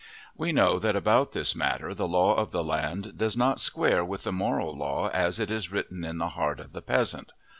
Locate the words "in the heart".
6.03-6.59